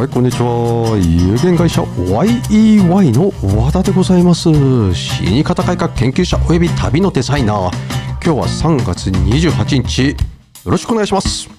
[0.00, 0.96] はい、こんにちは。
[0.96, 3.30] 有限会社 YEY の
[3.62, 4.44] 和田でございます。
[4.94, 7.70] 死に方改革研究者及び旅のデザイナー。
[8.24, 10.08] 今日は3月28日。
[10.08, 10.16] よ
[10.64, 11.50] ろしくお願いします。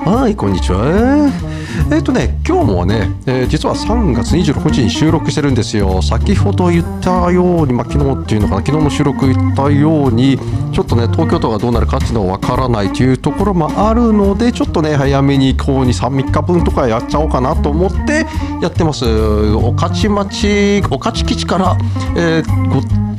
[0.00, 1.49] はい、こんにちは。
[1.92, 6.02] えっ、とね、今日もね、えー実は3月26日に収録してるんですよ。
[6.02, 10.38] 先ほど言ったように、まあ、昨日っていうのかな、昨日の収録言ったように、
[10.72, 18.26] ちょっとね、東京都がどうなるかっていうのはわからないというところもあるので、ちょっとね、早めにこうに3、日分とかやっちゃおうかなと思って
[18.62, 19.04] やってます。
[19.52, 21.76] 御徒町、御徒基地から、
[22.16, 23.10] えー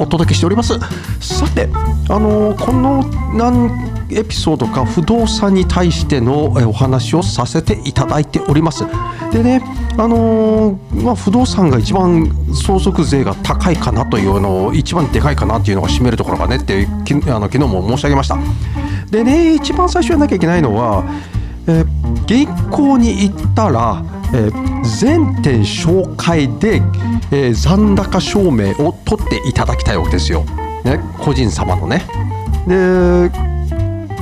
[0.00, 0.78] お届けしております
[1.20, 1.68] さて
[2.08, 3.04] あのこの
[4.12, 8.84] エピソードか不動産に対してのえお話をさせていただいております。
[9.32, 9.62] でね
[9.96, 18.38] あのまあ、不動産が一番相続税が高いかなというのを一番でかいかなっていうのが占めるところがねってきあの昨日も申し上げました。
[19.10, 21.04] でね一番最初やなきゃいけないのは
[21.66, 26.82] えー銀行に行ったら、えー全店紹介で、
[27.30, 30.44] えー残高証明を取っていただきたいわけですよ、
[30.84, 32.04] ね、個人様のね。
[32.66, 33.49] で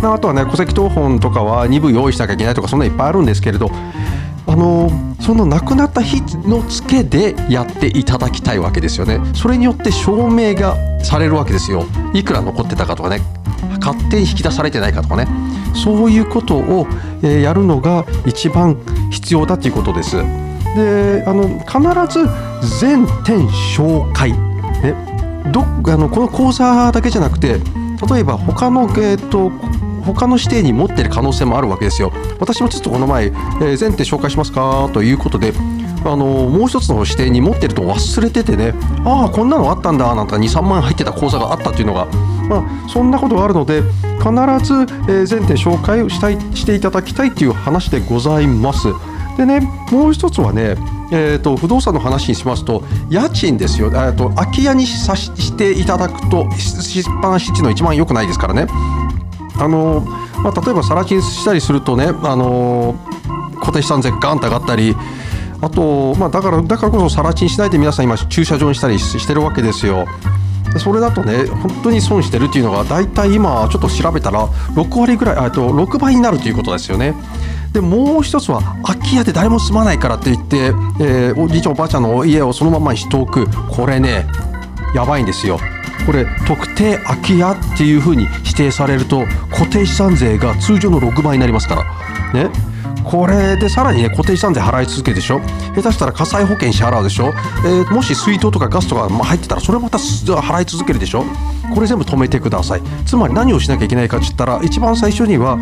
[0.03, 3.71] あとはね戸籍謄本とかは2部用意しなきゃいけないとかそんないっぱいあるんですけれど
[4.47, 9.21] あのその亡くなった日の付けでやっていただきたいわけですよね。
[9.35, 11.85] それによって証明がされるわけですよ。
[12.15, 13.21] いくら残ってたかとかね
[13.79, 15.27] 勝手に引き出されてないかとかね。
[15.75, 16.87] そういうことを、
[17.23, 18.77] やるのが一番
[19.11, 20.17] 必要だということです。
[20.75, 22.27] であの必ず
[22.81, 24.33] 全店紹介。
[24.33, 24.95] ね。
[25.53, 27.61] どあのこの口座だけじゃなくて
[28.11, 29.51] 例えば他の、えー、と
[30.15, 32.13] 他の指定に持ってる可能性もあるわけですよ。
[32.39, 34.91] 私もちょっとこの前、えー全店紹介しますか？
[34.93, 35.53] ということで
[36.05, 38.73] あのもう一つの指定に持ってると忘れててね
[39.05, 42.07] ああこんなのあったんだなんて23万入ってた口座があったっていうのが、
[42.49, 44.31] まあ、そんなことがあるので必
[44.65, 44.75] ず、
[45.13, 48.89] えー全店紹介をしたいしていただきたいっていう話でございます。
[49.37, 49.61] でね
[49.93, 50.77] もう一つはね
[51.11, 58.67] えー、と不動産の話にしますと家賃ですよ、えー、と空き家にさしていただくとししっぱなしっていうのは一番良くないですからね。
[59.59, 60.01] あの
[60.43, 62.95] まあ、例えば更地したりするとね、あの
[63.61, 64.95] 固定資産税ガンと上がったり
[65.61, 70.07] あと、まあ、だからだからこそ更地にしないで皆さん今駐車場にしたりしてるわけですよ。
[70.79, 77.15] それだとね本当に損してるっていうのが大体今ちょっと調べたら6割ぐらいあと6倍になるということですよね。
[77.73, 80.57] でもう一つは空き家で誰も住まないからって言って、
[81.01, 84.27] えーおじいちゃんおばあちゃんの家をそのままにしておくこれね
[84.95, 85.59] やばいんですよ。
[86.07, 91.85] これ特定空き家っていうふうに指定されると固定資産税が通常の6倍になりますか
[92.33, 92.45] ら。
[92.45, 92.51] ね。
[93.05, 95.41] これでさらにね固定資産税払い続けるでしょ。
[95.75, 97.29] 下手したら火災保険支払うでしょ、
[97.65, 101.25] えーもし水道とかガスとか入ってたらそれまた払い続けるでしょ。
[101.75, 102.83] これ全部止めてください。
[103.07, 105.59] つまり何をしなきゃいけないかって言ったら一番最初には、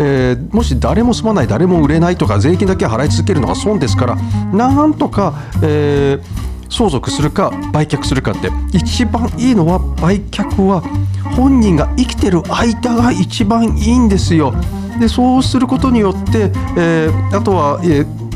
[0.00, 4.16] えーもし誰も住まない誰も売れないとか税金だけ払い続けるのが損ですから
[4.52, 10.82] なんとか、えー相続するか売却するかって一番いいのは売却は
[11.36, 14.54] 本人が生きてる間が一番いいんですよ。
[15.00, 18.26] でそうすることによって、えーあとは、えー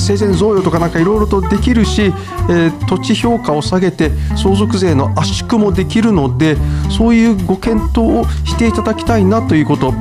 [0.00, 6.56] 生前贈与とかなんかいろいろとできるし、えー土地評価を下げて相続税の圧縮もできるので
[6.90, 9.92] そういうご検討をしていただきたいなということ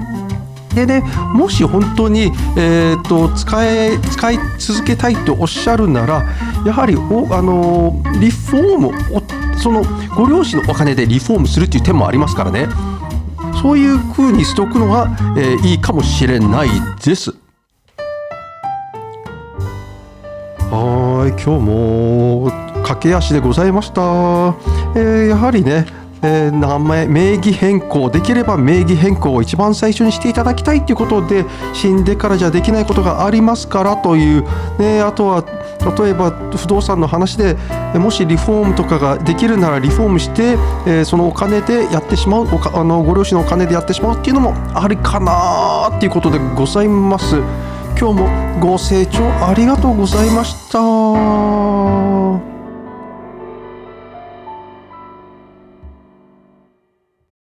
[0.75, 1.01] でね、
[1.33, 6.23] もし本当に、えー、と使え使い続けたいとおっしゃるなら
[6.65, 9.83] やはりお、あのーリフォームおその
[10.15, 12.67] ご両親のお金でリフォームするっていう手もありますからね
[13.61, 16.69] そういう風にしておくのが、えーいいかもしれない
[17.03, 17.31] です。
[20.71, 22.51] はい今日も
[22.83, 24.01] 駆け足でございました、
[24.95, 25.85] えーやはりね、
[26.21, 34.43] えー名前名義変更できれば名義変更を一番最初にしていただきたいということで死んでからじゃできないことがありますからという、
[34.79, 35.43] ね、あとは
[35.97, 37.57] 例えば不動産の話で
[37.95, 40.51] もしリフォームとかができるならリフォームして、
[40.85, 47.35] えーそのお金でやってしまうあのご両親のお金でやってしまうっていうのもありかなっていうことでございます。
[47.99, 52.50] 今日もご清聴ありがとうございました。